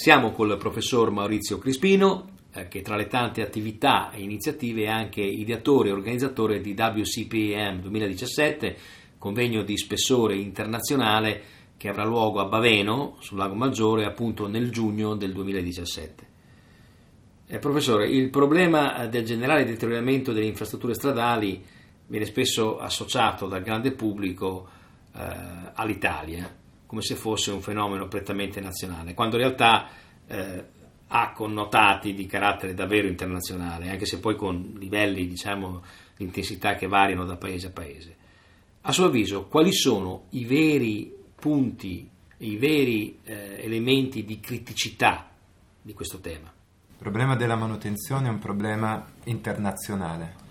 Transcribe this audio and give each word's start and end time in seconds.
Siamo 0.00 0.30
col 0.30 0.56
professor 0.58 1.10
Maurizio 1.10 1.58
Crispino, 1.58 2.28
eh, 2.52 2.68
che 2.68 2.82
tra 2.82 2.94
le 2.94 3.08
tante 3.08 3.42
attività 3.42 4.12
e 4.12 4.22
iniziative 4.22 4.84
è 4.84 4.88
anche 4.88 5.20
ideatore 5.22 5.88
e 5.88 5.92
organizzatore 5.92 6.60
di 6.60 6.76
WCPM 6.78 7.80
2017, 7.80 8.76
convegno 9.18 9.64
di 9.64 9.76
spessore 9.76 10.36
internazionale 10.36 11.42
che 11.76 11.88
avrà 11.88 12.04
luogo 12.04 12.38
a 12.38 12.44
Baveno, 12.44 13.16
sul 13.18 13.38
Lago 13.38 13.56
Maggiore, 13.56 14.04
appunto 14.04 14.46
nel 14.46 14.70
giugno 14.70 15.16
del 15.16 15.32
2017. 15.32 16.26
Eh, 17.48 17.58
professore, 17.58 18.08
il 18.08 18.30
problema 18.30 19.04
del 19.06 19.24
generale 19.24 19.64
deterioramento 19.64 20.32
delle 20.32 20.46
infrastrutture 20.46 20.94
stradali 20.94 21.60
viene 22.06 22.24
spesso 22.24 22.78
associato 22.78 23.48
dal 23.48 23.62
grande 23.62 23.90
pubblico 23.90 24.68
eh, 25.12 25.24
all'Italia 25.74 26.66
come 26.88 27.02
se 27.02 27.16
fosse 27.16 27.50
un 27.50 27.60
fenomeno 27.60 28.08
prettamente 28.08 28.62
nazionale, 28.62 29.12
quando 29.12 29.36
in 29.36 29.42
realtà 29.42 29.90
eh, 30.26 30.64
ha 31.06 31.32
connotati 31.32 32.14
di 32.14 32.24
carattere 32.24 32.72
davvero 32.72 33.06
internazionale, 33.06 33.90
anche 33.90 34.06
se 34.06 34.18
poi 34.20 34.36
con 34.36 34.72
livelli 34.78 35.28
diciamo, 35.28 35.82
di 36.16 36.24
intensità 36.24 36.76
che 36.76 36.86
variano 36.86 37.26
da 37.26 37.36
paese 37.36 37.66
a 37.66 37.70
paese. 37.72 38.16
A 38.80 38.92
suo 38.92 39.04
avviso, 39.04 39.48
quali 39.48 39.70
sono 39.70 40.28
i 40.30 40.46
veri 40.46 41.14
punti, 41.34 42.08
i 42.38 42.56
veri 42.56 43.18
eh, 43.22 43.56
elementi 43.62 44.24
di 44.24 44.40
criticità 44.40 45.28
di 45.82 45.92
questo 45.92 46.20
tema? 46.20 46.50
Il 46.88 46.96
problema 46.96 47.36
della 47.36 47.56
manutenzione 47.56 48.28
è 48.28 48.30
un 48.30 48.38
problema 48.38 49.06
internazionale 49.24 50.46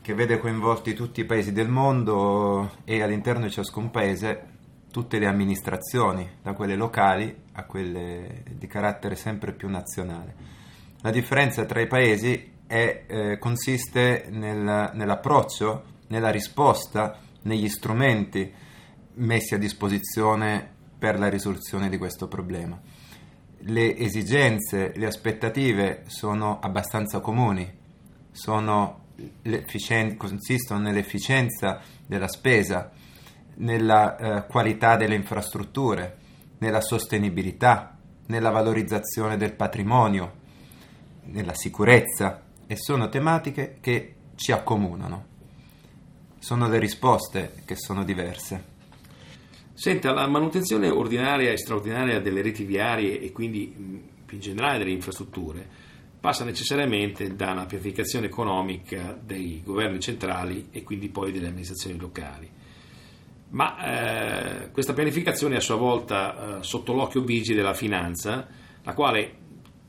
che 0.00 0.14
vede 0.14 0.38
coinvolti 0.38 0.94
tutti 0.94 1.20
i 1.20 1.26
paesi 1.26 1.52
del 1.52 1.68
mondo 1.68 2.76
e 2.84 3.02
all'interno 3.02 3.44
di 3.44 3.50
ciascun 3.50 3.90
paese 3.90 4.58
tutte 4.90 5.18
le 5.18 5.26
amministrazioni, 5.26 6.28
da 6.42 6.52
quelle 6.52 6.76
locali 6.76 7.34
a 7.52 7.64
quelle 7.64 8.42
di 8.50 8.66
carattere 8.66 9.14
sempre 9.14 9.52
più 9.52 9.68
nazionale. 9.68 10.34
La 11.02 11.10
differenza 11.10 11.64
tra 11.64 11.80
i 11.80 11.86
paesi 11.86 12.52
è, 12.66 13.04
eh, 13.06 13.38
consiste 13.38 14.26
nel, 14.30 14.90
nell'approccio, 14.94 15.84
nella 16.08 16.30
risposta, 16.30 17.18
negli 17.42 17.68
strumenti 17.68 18.52
messi 19.14 19.54
a 19.54 19.58
disposizione 19.58 20.68
per 20.98 21.18
la 21.18 21.28
risoluzione 21.28 21.88
di 21.88 21.96
questo 21.96 22.28
problema. 22.28 22.78
Le 23.62 23.96
esigenze, 23.96 24.92
le 24.94 25.06
aspettative 25.06 26.04
sono 26.06 26.58
abbastanza 26.60 27.20
comuni, 27.20 27.78
sono 28.30 28.98
consistono 30.16 30.80
nell'efficienza 30.80 31.80
della 32.06 32.28
spesa, 32.28 32.90
nella 33.60 34.16
eh, 34.16 34.46
qualità 34.46 34.96
delle 34.96 35.14
infrastrutture, 35.14 36.16
nella 36.58 36.80
sostenibilità, 36.80 37.96
nella 38.26 38.50
valorizzazione 38.50 39.36
del 39.36 39.54
patrimonio, 39.54 40.38
nella 41.24 41.54
sicurezza 41.54 42.42
e 42.66 42.76
sono 42.76 43.08
tematiche 43.08 43.78
che 43.80 44.14
ci 44.34 44.52
accomunano. 44.52 45.26
Sono 46.38 46.68
le 46.68 46.78
risposte 46.78 47.54
che 47.64 47.76
sono 47.76 48.02
diverse. 48.04 48.78
Senta, 49.74 50.12
la 50.12 50.26
manutenzione 50.26 50.88
ordinaria 50.88 51.50
e 51.50 51.58
straordinaria 51.58 52.20
delle 52.20 52.42
reti 52.42 52.64
viarie 52.64 53.20
e 53.20 53.32
quindi 53.32 54.08
più 54.24 54.36
in 54.36 54.42
generale 54.42 54.78
delle 54.78 54.90
infrastrutture 54.90 55.88
passa 56.20 56.44
necessariamente 56.44 57.34
da 57.34 57.52
una 57.52 57.64
pianificazione 57.64 58.26
economica 58.26 59.18
dei 59.22 59.62
governi 59.64 60.00
centrali 60.00 60.68
e 60.70 60.82
quindi 60.82 61.08
poi 61.08 61.32
delle 61.32 61.48
amministrazioni 61.48 61.98
locali 61.98 62.58
ma 63.50 64.64
eh, 64.64 64.70
questa 64.70 64.92
pianificazione 64.92 65.54
è 65.54 65.58
a 65.58 65.62
sua 65.62 65.76
volta 65.76 66.58
eh, 66.58 66.62
sotto 66.62 66.92
l'occhio 66.92 67.22
vigile 67.22 67.56
della 67.56 67.74
finanza, 67.74 68.46
la 68.82 68.94
quale 68.94 69.36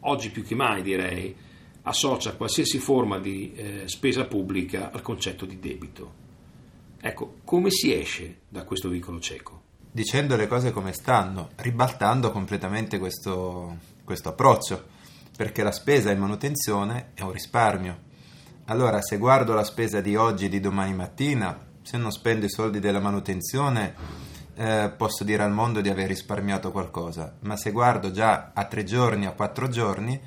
oggi 0.01 0.31
più 0.31 0.43
che 0.43 0.55
mai 0.55 0.81
direi 0.81 1.35
associa 1.83 2.35
qualsiasi 2.35 2.79
forma 2.79 3.19
di 3.19 3.53
eh, 3.53 3.83
spesa 3.85 4.25
pubblica 4.25 4.91
al 4.91 5.01
concetto 5.01 5.45
di 5.45 5.59
debito. 5.59 6.19
Ecco, 6.99 7.37
come 7.43 7.71
si 7.71 7.93
esce 7.93 8.41
da 8.47 8.63
questo 8.63 8.89
vicolo 8.89 9.19
cieco? 9.19 9.61
Dicendo 9.91 10.35
le 10.35 10.47
cose 10.47 10.71
come 10.71 10.93
stanno, 10.93 11.49
ribaltando 11.57 12.31
completamente 12.31 12.99
questo, 12.99 13.77
questo 14.03 14.29
approccio, 14.29 14.85
perché 15.35 15.63
la 15.63 15.71
spesa 15.71 16.11
in 16.11 16.19
manutenzione 16.19 17.11
è 17.13 17.21
un 17.21 17.31
risparmio. 17.31 18.09
Allora, 18.65 19.01
se 19.01 19.17
guardo 19.17 19.53
la 19.53 19.63
spesa 19.63 19.99
di 19.99 20.15
oggi 20.15 20.45
e 20.45 20.49
di 20.49 20.59
domani 20.59 20.93
mattina, 20.93 21.69
se 21.83 21.97
non 21.97 22.11
spendo 22.11 22.45
i 22.45 22.49
soldi 22.49 22.79
della 22.79 22.99
manutenzione 22.99 23.93
eh, 24.55 24.91
posso 24.95 25.23
dire 25.23 25.43
al 25.43 25.51
mondo 25.51 25.81
di 25.81 25.89
aver 25.89 26.07
risparmiato 26.07 26.71
qualcosa, 26.71 27.35
ma 27.41 27.55
se 27.55 27.71
guardo 27.71 28.11
già 28.11 28.51
a 28.53 28.65
tre 28.65 28.83
giorni, 28.83 29.25
a 29.25 29.31
quattro 29.31 29.67
giorni, 29.69 30.19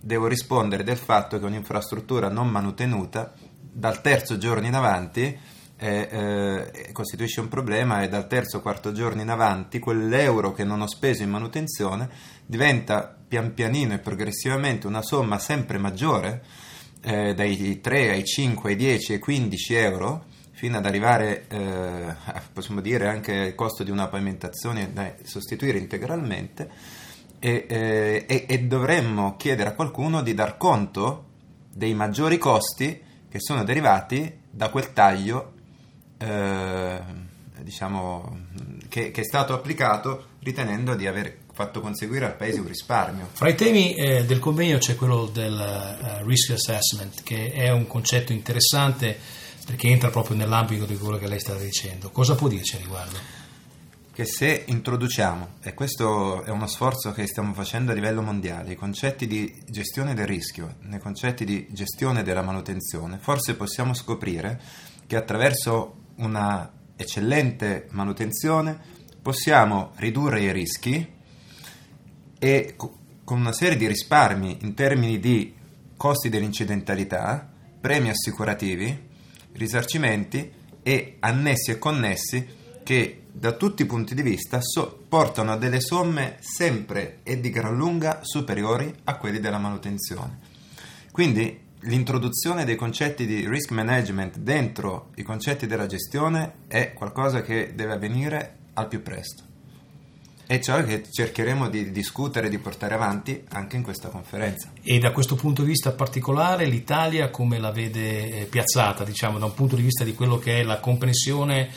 devo 0.00 0.26
rispondere 0.26 0.82
del 0.82 0.96
fatto 0.96 1.38
che 1.38 1.44
un'infrastruttura 1.44 2.28
non 2.28 2.48
manutenuta 2.48 3.32
dal 3.60 4.00
terzo 4.00 4.36
giorno 4.36 4.66
in 4.66 4.74
avanti 4.74 5.38
eh, 5.76 6.70
eh, 6.84 6.92
costituisce 6.92 7.40
un 7.40 7.48
problema 7.48 8.02
e 8.02 8.08
dal 8.08 8.28
terzo 8.28 8.58
o 8.58 8.60
quarto 8.60 8.92
giorno 8.92 9.20
in 9.20 9.28
avanti 9.28 9.78
quell'euro 9.78 10.52
che 10.52 10.64
non 10.64 10.80
ho 10.80 10.86
speso 10.86 11.22
in 11.22 11.30
manutenzione 11.30 12.08
diventa 12.46 13.16
pian 13.26 13.52
pianino 13.52 13.94
e 13.94 13.98
progressivamente 13.98 14.86
una 14.86 15.02
somma 15.02 15.38
sempre 15.38 15.78
maggiore 15.78 16.44
eh, 17.02 17.34
dai 17.34 17.80
3 17.80 18.10
ai 18.10 18.24
5 18.24 18.70
ai 18.70 18.76
10 18.76 19.12
ai 19.14 19.18
15 19.18 19.74
euro 19.74 20.24
fino 20.62 20.76
ad 20.76 20.86
arrivare, 20.86 21.46
eh, 21.48 22.14
possiamo 22.54 22.80
dire, 22.80 23.08
anche 23.08 23.36
al 23.40 23.54
costo 23.56 23.82
di 23.82 23.90
una 23.90 24.06
pavimentazione 24.06 24.92
da 24.92 25.12
sostituire 25.24 25.76
integralmente 25.76 26.70
e, 27.40 27.66
eh, 27.68 28.24
e, 28.28 28.44
e 28.48 28.58
dovremmo 28.60 29.34
chiedere 29.36 29.70
a 29.70 29.72
qualcuno 29.72 30.22
di 30.22 30.34
dar 30.34 30.56
conto 30.58 31.24
dei 31.68 31.94
maggiori 31.94 32.38
costi 32.38 33.02
che 33.28 33.40
sono 33.40 33.64
derivati 33.64 34.38
da 34.48 34.68
quel 34.68 34.92
taglio 34.92 35.54
eh, 36.18 37.00
diciamo, 37.60 38.38
che, 38.88 39.10
che, 39.10 39.20
è 39.20 39.24
stato 39.24 39.54
applicato 39.54 40.26
ritenendo 40.44 40.94
di 40.94 41.08
aver 41.08 41.38
fatto 41.52 41.80
conseguire 41.80 42.26
al 42.26 42.36
Paese 42.36 42.60
un 42.60 42.68
risparmio. 42.68 43.30
Fra 43.32 43.48
i 43.48 43.56
temi 43.56 43.94
eh, 43.96 44.24
del 44.24 44.38
convegno 44.38 44.78
c'è 44.78 44.94
quello 44.94 45.26
del 45.26 46.20
uh, 46.22 46.24
risk 46.24 46.52
assessment, 46.52 47.24
che 47.24 47.50
è 47.50 47.70
un 47.70 47.88
concetto 47.88 48.32
interessante 48.32 49.40
perché 49.64 49.88
entra 49.88 50.10
proprio 50.10 50.36
nell'ambito 50.36 50.84
di 50.84 50.96
quello 50.96 51.18
che 51.18 51.28
lei 51.28 51.38
sta 51.38 51.54
dicendo. 51.54 52.10
Cosa 52.10 52.34
può 52.34 52.48
dirci 52.48 52.76
a 52.76 52.78
riguardo? 52.78 53.18
Che 54.12 54.24
se 54.26 54.64
introduciamo, 54.66 55.54
e 55.62 55.72
questo 55.72 56.42
è 56.42 56.50
uno 56.50 56.66
sforzo 56.66 57.12
che 57.12 57.26
stiamo 57.26 57.54
facendo 57.54 57.92
a 57.92 57.94
livello 57.94 58.20
mondiale, 58.20 58.72
i 58.72 58.76
concetti 58.76 59.26
di 59.26 59.62
gestione 59.66 60.14
del 60.14 60.26
rischio, 60.26 60.76
nei 60.80 61.00
concetti 61.00 61.44
di 61.44 61.66
gestione 61.70 62.22
della 62.22 62.42
manutenzione, 62.42 63.18
forse 63.18 63.54
possiamo 63.54 63.94
scoprire 63.94 64.60
che 65.06 65.16
attraverso 65.16 65.96
una 66.16 66.70
eccellente 66.96 67.88
manutenzione 67.92 68.78
possiamo 69.22 69.92
ridurre 69.96 70.42
i 70.42 70.52
rischi 70.52 71.10
e 72.38 72.74
con 72.76 73.38
una 73.38 73.52
serie 73.52 73.76
di 73.78 73.86
risparmi 73.86 74.58
in 74.60 74.74
termini 74.74 75.18
di 75.18 75.54
costi 75.96 76.28
dell'incidentalità, 76.28 77.48
premi 77.80 78.10
assicurativi, 78.10 79.10
risarcimenti 79.54 80.50
e 80.82 81.16
annessi 81.20 81.70
e 81.70 81.78
connessi 81.78 82.46
che 82.82 83.22
da 83.32 83.52
tutti 83.52 83.82
i 83.82 83.86
punti 83.86 84.14
di 84.14 84.22
vista 84.22 84.60
so- 84.60 85.04
portano 85.08 85.52
a 85.52 85.56
delle 85.56 85.80
somme 85.80 86.36
sempre 86.40 87.20
e 87.22 87.40
di 87.40 87.50
gran 87.50 87.76
lunga 87.76 88.20
superiori 88.22 88.92
a 89.04 89.16
quelli 89.16 89.40
della 89.40 89.58
manutenzione. 89.58 90.38
Quindi 91.10 91.60
l'introduzione 91.80 92.64
dei 92.64 92.76
concetti 92.76 93.26
di 93.26 93.48
risk 93.48 93.70
management 93.70 94.38
dentro 94.38 95.10
i 95.16 95.22
concetti 95.22 95.66
della 95.66 95.86
gestione 95.86 96.54
è 96.68 96.92
qualcosa 96.92 97.42
che 97.42 97.72
deve 97.74 97.94
avvenire 97.94 98.56
al 98.74 98.88
più 98.88 99.02
presto 99.02 99.50
e 100.46 100.60
ciò 100.60 100.82
che 100.84 101.04
cercheremo 101.10 101.68
di 101.68 101.90
discutere 101.90 102.48
e 102.48 102.50
di 102.50 102.58
portare 102.58 102.94
avanti 102.94 103.42
anche 103.50 103.76
in 103.76 103.82
questa 103.82 104.08
conferenza. 104.08 104.70
E 104.82 104.98
da 104.98 105.12
questo 105.12 105.34
punto 105.34 105.62
di 105.62 105.68
vista 105.68 105.92
particolare 105.92 106.66
l'Italia 106.66 107.30
come 107.30 107.58
la 107.58 107.70
vede 107.70 108.40
eh, 108.40 108.44
piazzata, 108.44 109.04
diciamo, 109.04 109.38
da 109.38 109.46
un 109.46 109.54
punto 109.54 109.76
di 109.76 109.82
vista 109.82 110.04
di 110.04 110.14
quello 110.14 110.38
che 110.38 110.60
è 110.60 110.62
la 110.62 110.80
comprensione 110.80 111.70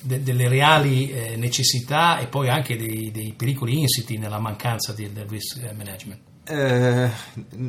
de- 0.00 0.22
delle 0.22 0.48
reali 0.48 1.10
eh, 1.10 1.36
necessità 1.36 2.18
e 2.18 2.26
poi 2.26 2.48
anche 2.48 2.76
dei, 2.76 3.10
dei, 3.10 3.32
pericoli 3.36 3.80
insiti 3.80 4.18
nella 4.18 4.38
mancanza 4.38 4.92
di, 4.92 5.12
del 5.12 5.26
risk 5.26 5.62
eh, 5.62 5.72
management? 5.72 6.20
Eh, 6.44 7.10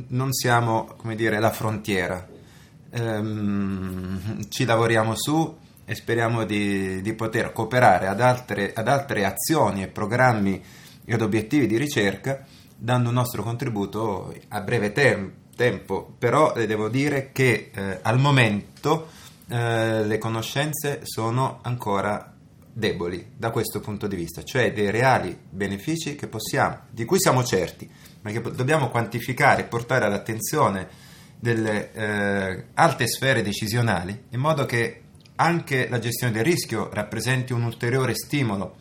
non 0.10 0.32
siamo, 0.34 0.86
come 0.98 1.16
dire, 1.16 1.40
la 1.40 1.52
frontiera. 1.52 2.28
Ehm, 2.92 4.48
ci 4.50 4.66
lavoriamo 4.66 5.14
su 5.16 5.58
e 5.90 5.96
speriamo 5.96 6.44
di, 6.44 7.02
di 7.02 7.14
poter 7.14 7.54
cooperare 7.54 8.08
ad 8.08 8.20
altre, 8.20 8.74
ad 8.74 8.90
altre 8.90 9.24
azioni 9.24 9.84
e 9.84 9.88
programmi 9.88 10.62
ed 11.06 11.22
obiettivi 11.22 11.66
di 11.66 11.78
ricerca 11.78 12.46
dando 12.76 13.08
un 13.08 13.16
nostro 13.16 13.42
contributo 13.42 14.36
a 14.50 14.60
breve 14.60 14.92
tem- 14.92 15.32
tempo, 15.56 16.14
però 16.20 16.54
eh, 16.54 16.68
devo 16.68 16.90
dire 16.90 17.32
che 17.32 17.72
eh, 17.74 18.00
al 18.02 18.20
momento 18.20 19.08
eh, 19.48 20.04
le 20.04 20.18
conoscenze 20.18 21.00
sono 21.04 21.60
ancora 21.62 22.34
deboli 22.74 23.32
da 23.36 23.50
questo 23.50 23.80
punto 23.80 24.08
di 24.08 24.18
vista, 24.18 24.44
cioè 24.44 24.74
dei 24.74 24.92
reali 24.92 25.36
benefici 25.50 26.16
possiamo, 26.16 26.82
di 26.90 27.06
cui 27.06 27.18
siamo 27.18 27.46
certi, 27.46 27.90
ma 28.24 28.32
che 28.32 28.42
dobbiamo 28.42 28.90
quantificare 28.90 29.62
e 29.62 29.66
portare 29.68 30.04
all'attenzione 30.04 31.06
delle 31.40 31.94
eh, 31.94 32.64
alte 32.74 33.08
sfere 33.08 33.42
decisionali, 33.42 34.26
in 34.32 34.40
modo 34.42 34.66
che 34.66 35.04
anche 35.38 35.88
la 35.90 36.00
gestione 36.00 36.34
del 36.34 36.44
rischio 36.44 36.90
rappresenti 36.92 37.54
un 37.54 37.64
ulteriore 37.64 38.14
stimolo 38.14 38.76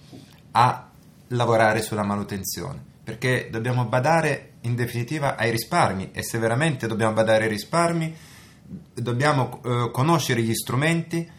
a 0.53 0.91
lavorare 1.29 1.83
sulla 1.83 2.05
manutenzione, 2.05 2.83
perché 3.03 3.49
dobbiamo 3.51 3.85
badare 3.85 4.55
in 4.63 4.75
definitiva 4.75 5.37
ai 5.37 5.51
risparmi 5.51 6.11
e 6.13 6.23
se 6.23 6.39
veramente 6.39 6.87
dobbiamo 6.87 7.15
badare 7.15 7.45
ai 7.45 7.51
risparmi 7.51 8.15
dobbiamo 8.95 9.61
eh, 9.65 9.91
conoscere 9.93 10.43
gli 10.43 10.55
strumenti, 10.55 11.31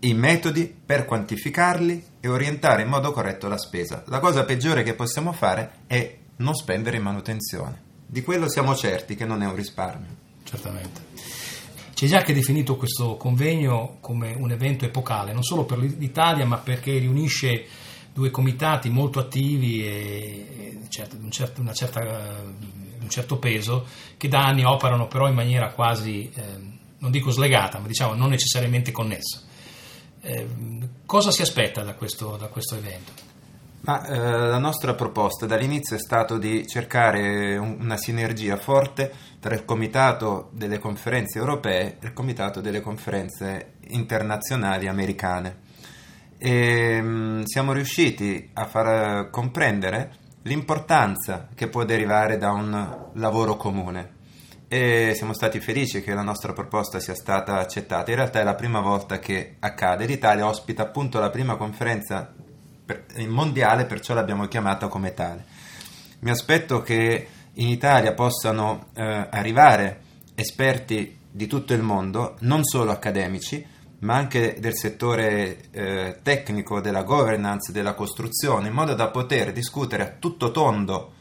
i 0.00 0.14
metodi 0.14 0.74
per 0.84 1.04
quantificarli 1.04 2.04
e 2.20 2.28
orientare 2.28 2.82
in 2.82 2.88
modo 2.88 3.12
corretto 3.12 3.48
la 3.48 3.58
spesa. 3.58 4.02
La 4.06 4.18
cosa 4.18 4.44
peggiore 4.44 4.82
che 4.82 4.94
possiamo 4.94 5.32
fare 5.32 5.70
è 5.86 6.18
non 6.36 6.54
spendere 6.54 6.96
in 6.96 7.02
manutenzione. 7.02 7.90
Di 8.06 8.22
quello 8.22 8.48
siamo 8.48 8.74
certi 8.74 9.14
che 9.14 9.24
non 9.24 9.42
è 9.42 9.46
un 9.46 9.54
risparmio. 9.54 10.08
Certamente. 10.42 11.41
C'è 12.02 12.08
già 12.08 12.22
che 12.22 12.34
definito 12.34 12.74
questo 12.74 13.16
convegno 13.16 13.98
come 14.00 14.34
un 14.36 14.50
evento 14.50 14.84
epocale, 14.84 15.32
non 15.32 15.44
solo 15.44 15.64
per 15.64 15.78
l'Italia, 15.78 16.44
ma 16.44 16.58
perché 16.58 16.98
riunisce 16.98 17.64
due 18.12 18.28
comitati 18.28 18.90
molto 18.90 19.20
attivi 19.20 19.86
e, 19.86 20.78
certo, 20.88 21.14
un, 21.14 21.30
certo, 21.30 21.60
una 21.60 21.72
certa, 21.72 22.00
un 22.00 23.08
certo 23.08 23.36
peso 23.38 23.86
che 24.16 24.26
da 24.26 24.42
anni 24.44 24.64
operano 24.64 25.06
però 25.06 25.28
in 25.28 25.34
maniera 25.34 25.70
quasi, 25.70 26.28
eh, 26.34 26.42
non 26.98 27.12
dico 27.12 27.30
slegata, 27.30 27.78
ma 27.78 27.86
diciamo 27.86 28.14
non 28.14 28.30
necessariamente 28.30 28.90
connessa. 28.90 29.40
Eh, 30.22 30.48
cosa 31.06 31.30
si 31.30 31.42
aspetta 31.42 31.84
da 31.84 31.94
questo, 31.94 32.36
da 32.36 32.48
questo 32.48 32.74
evento? 32.74 33.31
Ma, 33.84 34.06
eh, 34.06 34.16
la 34.16 34.58
nostra 34.58 34.94
proposta 34.94 35.44
dall'inizio 35.44 35.96
è 35.96 35.98
stata 35.98 36.38
di 36.38 36.66
cercare 36.68 37.56
un, 37.56 37.78
una 37.80 37.96
sinergia 37.96 38.56
forte 38.56 39.12
tra 39.40 39.54
il 39.54 39.64
Comitato 39.64 40.50
delle 40.52 40.78
conferenze 40.78 41.38
europee 41.38 41.98
e 42.00 42.06
il 42.06 42.12
Comitato 42.12 42.60
delle 42.60 42.80
conferenze 42.80 43.74
internazionali 43.88 44.86
americane 44.86 45.70
e 46.38 47.00
mh, 47.00 47.06
mm, 47.06 47.42
siamo 47.42 47.72
riusciti 47.72 48.50
a 48.54 48.66
far 48.66 49.30
comprendere 49.30 50.14
l'importanza 50.42 51.48
che 51.54 51.68
può 51.68 51.84
derivare 51.84 52.36
da 52.36 52.50
un 52.50 53.10
lavoro 53.14 53.56
comune 53.56 54.20
e 54.66 55.12
siamo 55.14 55.34
stati 55.34 55.60
felici 55.60 56.02
che 56.02 56.14
la 56.14 56.22
nostra 56.22 56.52
proposta 56.52 56.98
sia 56.98 57.14
stata 57.14 57.58
accettata. 57.58 58.10
In 58.10 58.16
realtà 58.16 58.40
è 58.40 58.42
la 58.42 58.54
prima 58.54 58.80
volta 58.80 59.18
che 59.18 59.56
accade. 59.60 60.06
L'Italia 60.06 60.46
ospita 60.46 60.82
appunto 60.82 61.20
la 61.20 61.30
prima 61.30 61.56
conferenza 61.56 62.32
mondiale, 63.26 63.84
perciò 63.86 64.14
l'abbiamo 64.14 64.46
chiamata 64.46 64.88
come 64.88 65.14
tale. 65.14 65.44
Mi 66.20 66.30
aspetto 66.30 66.82
che 66.82 67.28
in 67.54 67.68
Italia 67.68 68.14
possano 68.14 68.86
eh, 68.94 69.28
arrivare 69.30 70.00
esperti 70.34 71.18
di 71.30 71.46
tutto 71.46 71.72
il 71.72 71.82
mondo, 71.82 72.36
non 72.40 72.64
solo 72.64 72.90
accademici, 72.90 73.64
ma 74.00 74.16
anche 74.16 74.56
del 74.58 74.76
settore 74.76 75.70
eh, 75.70 76.18
tecnico, 76.22 76.80
della 76.80 77.02
governance, 77.02 77.72
della 77.72 77.94
costruzione, 77.94 78.68
in 78.68 78.74
modo 78.74 78.94
da 78.94 79.08
poter 79.08 79.52
discutere 79.52 80.02
a 80.02 80.12
tutto 80.18 80.50
tondo 80.50 81.12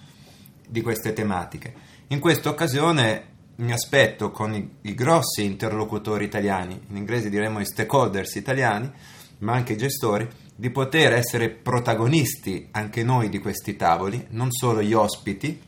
di 0.67 0.81
queste 0.81 1.13
tematiche. 1.13 1.73
In 2.07 2.19
questa 2.19 2.49
occasione 2.49 3.29
mi 3.57 3.71
aspetto 3.71 4.31
con 4.31 4.53
i, 4.55 4.77
i 4.81 4.95
grossi 4.95 5.43
interlocutori 5.43 6.25
italiani, 6.25 6.79
in 6.89 6.97
inglese 6.97 7.29
diremmo 7.29 7.59
i 7.59 7.65
stakeholders 7.65 8.35
italiani, 8.35 8.91
ma 9.39 9.53
anche 9.53 9.73
i 9.73 9.77
gestori, 9.77 10.27
di 10.61 10.69
poter 10.69 11.13
essere 11.13 11.49
protagonisti 11.49 12.67
anche 12.69 13.01
noi 13.01 13.29
di 13.29 13.39
questi 13.39 13.75
tavoli, 13.75 14.27
non 14.29 14.51
solo 14.51 14.83
gli 14.83 14.93
ospiti, 14.93 15.59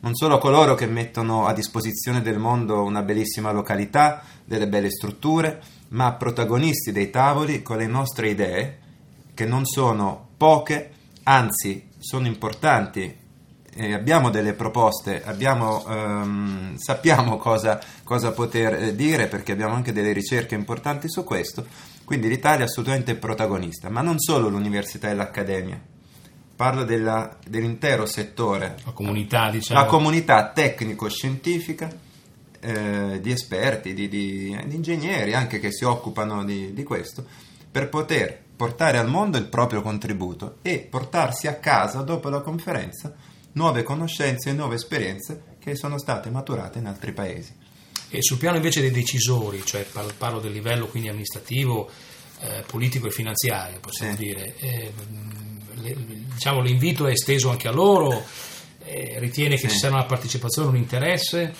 non 0.00 0.16
solo 0.16 0.38
coloro 0.38 0.74
che 0.74 0.86
mettono 0.86 1.46
a 1.46 1.52
disposizione 1.52 2.20
del 2.20 2.40
mondo 2.40 2.82
una 2.82 3.02
bellissima 3.02 3.52
località, 3.52 4.24
delle 4.44 4.66
belle 4.66 4.90
strutture, 4.90 5.62
ma 5.90 6.14
protagonisti 6.14 6.90
dei 6.90 7.10
tavoli 7.10 7.62
con 7.62 7.76
le 7.76 7.86
nostre 7.86 8.30
idee, 8.30 8.78
che 9.34 9.46
non 9.46 9.64
sono 9.64 10.30
poche, 10.36 10.90
anzi 11.22 11.90
sono 12.00 12.26
importanti. 12.26 13.16
Eh, 13.76 13.92
abbiamo 13.92 14.30
delle 14.30 14.54
proposte, 14.54 15.22
abbiamo, 15.24 15.86
ehm, 15.86 16.76
sappiamo 16.76 17.36
cosa, 17.38 17.80
cosa 18.02 18.32
poter 18.32 18.82
eh, 18.82 18.96
dire 18.96 19.28
perché 19.28 19.52
abbiamo 19.52 19.74
anche 19.74 19.92
delle 19.92 20.10
ricerche 20.10 20.56
importanti 20.56 21.08
su 21.08 21.22
questo, 21.22 21.64
quindi 22.04 22.28
l'Italia 22.28 22.64
è 22.64 22.68
assolutamente 22.68 23.14
protagonista, 23.14 23.88
ma 23.88 24.00
non 24.00 24.18
solo 24.18 24.48
l'università 24.48 25.10
e 25.10 25.14
l'accademia, 25.14 25.80
parlo 26.54 26.84
della, 26.84 27.36
dell'intero 27.46 28.06
settore, 28.06 28.76
la 28.84 28.92
comunità, 28.92 29.50
diciamo. 29.50 29.80
la 29.80 29.86
comunità 29.86 30.50
tecnico-scientifica 30.50 31.90
eh, 32.60 33.18
di 33.20 33.30
esperti, 33.30 33.94
di, 33.94 34.08
di, 34.08 34.58
di, 34.66 34.74
ingegneri 34.74 35.34
anche 35.34 35.58
che 35.58 35.72
si 35.72 35.84
occupano 35.84 36.44
di, 36.44 36.72
di 36.72 36.82
questo, 36.82 37.24
per 37.70 37.88
poter 37.88 38.42
portare 38.56 38.98
al 38.98 39.08
mondo 39.08 39.36
il 39.36 39.46
proprio 39.46 39.82
contributo 39.82 40.58
e 40.62 40.78
portarsi 40.78 41.48
a 41.48 41.56
casa 41.56 42.02
dopo 42.02 42.28
la 42.28 42.40
conferenza 42.40 43.14
nuove 43.54 43.82
conoscenze 43.82 44.50
e 44.50 44.52
nuove 44.52 44.76
esperienze 44.76 45.56
che 45.58 45.74
sono 45.76 45.98
state 45.98 46.30
maturate 46.30 46.78
in 46.78 46.86
altri 46.86 47.12
paesi. 47.12 47.54
E 48.16 48.22
sul 48.22 48.38
piano 48.38 48.56
invece 48.56 48.80
dei 48.80 48.92
decisori, 48.92 49.62
cioè 49.64 49.84
parlo 50.16 50.38
del 50.38 50.52
livello 50.52 50.86
quindi 50.86 51.08
amministrativo, 51.08 51.90
eh, 52.40 52.62
politico 52.66 53.08
e 53.08 53.10
finanziario, 53.10 53.80
possiamo 53.80 54.14
sì. 54.14 54.24
dire, 54.24 54.54
eh, 54.58 54.92
le, 55.74 55.96
diciamo, 56.32 56.60
l'invito 56.60 57.06
è 57.06 57.12
esteso 57.12 57.50
anche 57.50 57.66
a 57.66 57.72
loro, 57.72 58.24
eh, 58.84 59.16
ritiene 59.18 59.56
che 59.56 59.68
sì. 59.68 59.70
ci 59.70 59.78
sia 59.78 59.88
una 59.88 60.04
partecipazione, 60.04 60.68
un 60.68 60.76
interesse? 60.76 61.54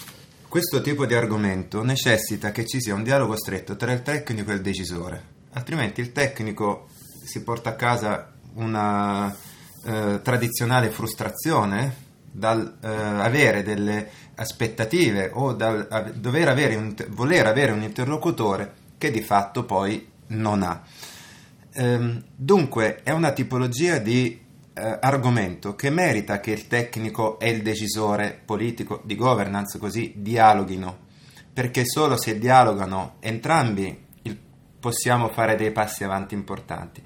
Questo 0.46 0.80
tipo 0.80 1.06
di 1.06 1.14
argomento 1.14 1.82
necessita 1.82 2.52
che 2.52 2.64
ci 2.66 2.80
sia 2.80 2.94
un 2.94 3.02
dialogo 3.02 3.36
stretto 3.36 3.74
tra 3.74 3.90
il 3.90 4.02
tecnico 4.02 4.52
e 4.52 4.54
il 4.54 4.60
decisore, 4.60 5.24
altrimenti 5.54 6.00
il 6.00 6.12
tecnico 6.12 6.86
si 7.24 7.42
porta 7.42 7.70
a 7.70 7.74
casa 7.74 8.32
una 8.54 9.36
eh, 9.84 10.20
tradizionale 10.22 10.90
frustrazione 10.90 12.02
dal 12.36 12.78
eh, 12.82 12.88
avere 12.88 13.62
delle 13.62 14.10
aspettative 14.34 15.30
o 15.32 15.52
dal 15.52 15.86
a, 15.88 16.00
dover 16.00 16.48
avere 16.48 16.74
un, 16.74 16.92
voler 17.10 17.46
avere 17.46 17.70
un 17.70 17.82
interlocutore 17.82 18.74
che 18.98 19.12
di 19.12 19.22
fatto 19.22 19.64
poi 19.64 20.10
non 20.28 20.62
ha. 20.62 20.82
Ehm, 21.74 22.24
dunque 22.34 23.02
è 23.04 23.12
una 23.12 23.30
tipologia 23.30 23.98
di 23.98 24.42
eh, 24.74 24.98
argomento 25.00 25.76
che 25.76 25.90
merita 25.90 26.40
che 26.40 26.50
il 26.50 26.66
tecnico 26.66 27.38
e 27.38 27.50
il 27.50 27.62
decisore 27.62 28.40
politico 28.44 29.00
di 29.04 29.14
governance 29.14 29.78
così 29.78 30.14
dialoghino, 30.16 30.98
perché 31.52 31.84
solo 31.84 32.16
se 32.16 32.36
dialogano 32.36 33.16
entrambi 33.20 34.06
il, 34.22 34.36
possiamo 34.80 35.28
fare 35.28 35.54
dei 35.54 35.70
passi 35.70 36.02
avanti 36.02 36.34
importanti. 36.34 37.00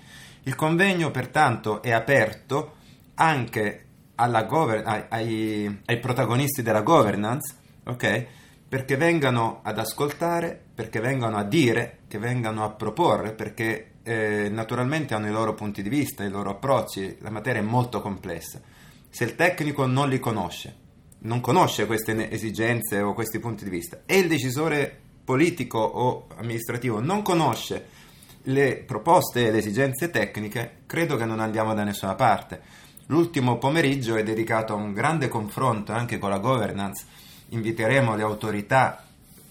Il 0.44 0.54
convegno 0.54 1.10
pertanto 1.10 1.82
è 1.82 1.92
aperto 1.92 2.76
anche 3.16 3.87
gover- 4.46 4.86
ai, 4.86 5.04
ai, 5.08 5.80
ai, 5.84 5.98
protagonisti 5.98 6.62
della 6.62 6.82
governance, 6.82 7.54
ok? 7.84 8.26
Perché 8.68 8.96
vengano 8.96 9.60
ad 9.62 9.78
ascoltare, 9.78 10.60
perché 10.74 11.00
vengano 11.00 11.36
a 11.36 11.44
dire, 11.44 12.00
che 12.08 12.18
vengano 12.18 12.64
a 12.64 12.70
proporre, 12.70 13.32
perché 13.32 13.92
eh, 14.02 14.48
naturalmente 14.50 15.14
hanno 15.14 15.28
i 15.28 15.32
loro 15.32 15.54
punti 15.54 15.82
di 15.82 15.88
vista, 15.88 16.24
i 16.24 16.30
loro 16.30 16.50
approcci, 16.50 17.18
la 17.20 17.30
materia 17.30 17.60
è 17.60 17.64
molto 17.64 18.00
complessa. 18.00 18.60
Se 19.10 19.24
il 19.24 19.34
tecnico 19.36 19.86
non 19.86 20.08
li 20.08 20.18
conosce, 20.18 20.74
non 21.20 21.40
conosce 21.40 21.86
queste 21.86 22.30
esigenze 22.30 23.00
o 23.00 23.14
questi 23.14 23.38
punti 23.38 23.64
di 23.64 23.70
vista 23.70 24.02
e 24.06 24.18
il 24.18 24.28
decisore 24.28 25.06
politico 25.24 25.78
o 25.78 26.26
amministrativo 26.36 27.00
non 27.00 27.22
conosce 27.22 27.96
le 28.44 28.76
proposte 28.76 29.46
e 29.46 29.50
le 29.50 29.58
esigenze 29.58 30.10
tecniche, 30.10 30.82
credo 30.86 31.16
che 31.16 31.24
non 31.24 31.40
andiamo 31.40 31.74
da 31.74 31.84
nessuna 31.84 32.14
parte. 32.14 32.60
L'ultimo 33.10 33.56
pomeriggio 33.56 34.16
è 34.16 34.22
dedicato 34.22 34.74
a 34.74 34.76
un 34.76 34.92
grande 34.92 35.28
confronto 35.28 35.92
anche 35.92 36.18
con 36.18 36.28
la 36.28 36.38
governance. 36.38 37.06
Inviteremo 37.48 38.14
le 38.14 38.22
autorità 38.22 39.02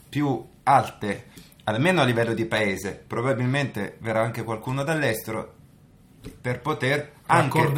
più 0.10 0.46
alte 0.64 1.26
almeno 1.64 2.02
a 2.02 2.06
livello 2.06 2.34
di 2.34 2.46
paese, 2.46 3.04
probabilmente 3.06 3.98
verrà 4.00 4.22
anche 4.22 4.44
qualcuno 4.44 4.84
dall'estero 4.84 5.54
per 6.40 6.62
poter 6.62 7.14
anche 7.26 7.72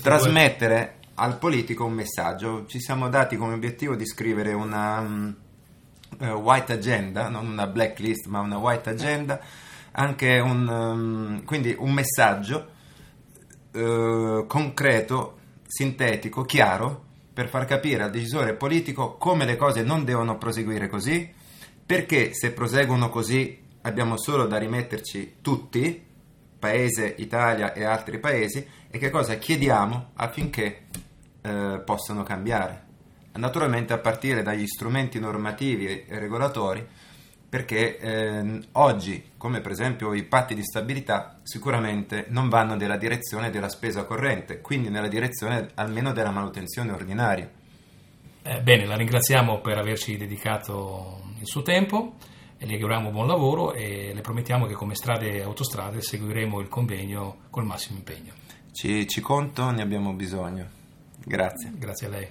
trasmettere 0.00 0.96
due. 1.00 1.10
al 1.14 1.38
politico 1.38 1.86
un 1.86 1.94
messaggio. 1.94 2.66
Ci 2.66 2.78
siamo 2.78 3.08
dati 3.08 3.36
come 3.36 3.54
obiettivo 3.54 3.96
di 3.96 4.06
scrivere 4.06 4.52
una 4.52 5.00
um, 5.00 5.34
uh, 6.18 6.26
white 6.26 6.72
agenda, 6.72 7.28
non 7.28 7.46
una 7.46 7.66
blacklist, 7.66 8.26
ma 8.26 8.40
una 8.40 8.58
white 8.58 8.90
agenda, 8.90 9.40
anche 9.92 10.38
un, 10.38 10.68
um, 10.68 11.44
quindi 11.44 11.74
un 11.78 11.92
messaggio 11.92 12.80
uh, 13.72 14.46
concreto, 14.46 15.38
sintetico, 15.66 16.42
chiaro 16.42 17.10
per 17.32 17.48
far 17.48 17.64
capire 17.64 18.02
al 18.02 18.10
decisore 18.10 18.54
politico 18.54 19.16
come 19.16 19.44
le 19.44 19.56
cose 19.56 19.82
non 19.82 20.04
devono 20.04 20.36
proseguire 20.36 20.88
così 20.88 21.30
perché 21.84 22.34
se 22.34 22.52
proseguono 22.52 23.08
così 23.08 23.60
abbiamo 23.82 24.16
solo 24.18 24.46
da 24.46 24.58
rimetterci 24.58 25.36
tutti 25.40 26.10
paese 26.58 27.14
Italia 27.18 27.72
e 27.72 27.84
altri 27.84 28.18
paesi 28.18 28.64
e 28.88 28.98
che 28.98 29.10
cosa 29.10 29.34
chiediamo 29.34 30.10
affinché 30.14 30.86
eh, 31.40 31.82
possano 31.84 32.22
cambiare. 32.22 32.90
Naturalmente 33.32 33.92
a 33.92 33.98
partire 33.98 34.42
dagli 34.42 34.66
strumenti 34.66 35.18
normativi 35.18 36.04
e 36.04 36.18
regolatori 36.18 36.86
perché 37.52 37.98
eh, 37.98 38.60
oggi, 38.72 39.32
come 39.36 39.60
per 39.60 39.72
esempio 39.72 40.14
i 40.14 40.22
patti 40.22 40.54
di 40.54 40.62
stabilità, 40.62 41.38
sicuramente 41.42 42.24
non 42.28 42.48
vanno 42.48 42.76
nella 42.76 42.96
direzione 42.96 43.50
della 43.50 43.68
spesa 43.68 44.04
corrente, 44.04 44.62
quindi 44.62 44.88
nella 44.88 45.06
direzione 45.06 45.68
almeno 45.74 46.12
della 46.12 46.30
manutenzione 46.30 46.92
ordinaria. 46.92 47.46
Eh, 48.40 48.60
bene, 48.62 48.86
la 48.86 48.96
ringraziamo 48.96 49.60
per 49.60 49.76
averci 49.76 50.16
dedicato 50.16 51.24
il 51.40 51.46
suo 51.46 51.60
tempo, 51.60 52.14
le 52.56 52.72
auguriamo 52.72 53.10
buon 53.10 53.26
lavoro 53.26 53.74
e 53.74 54.12
le 54.14 54.20
promettiamo 54.22 54.64
che 54.64 54.72
come 54.72 54.94
strade 54.94 55.32
e 55.32 55.42
autostrade 55.42 56.00
seguiremo 56.00 56.58
il 56.58 56.68
convegno 56.68 57.40
col 57.50 57.66
massimo 57.66 57.98
impegno. 57.98 58.32
Ci, 58.72 59.06
ci 59.06 59.20
conto, 59.20 59.70
ne 59.70 59.82
abbiamo 59.82 60.14
bisogno. 60.14 60.66
Grazie. 61.22 61.70
Grazie 61.74 62.06
a 62.06 62.10
lei. 62.10 62.28